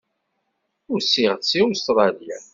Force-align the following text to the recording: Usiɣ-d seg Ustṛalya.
Usiɣ-d 0.93 1.41
seg 1.45 1.61
Ustṛalya. 1.71 2.37